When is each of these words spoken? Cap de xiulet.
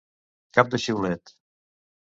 Cap 0.59 0.71
de 0.73 0.81
xiulet. 0.87 1.37